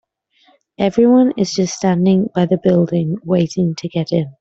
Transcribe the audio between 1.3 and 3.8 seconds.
is just standing by the building, waiting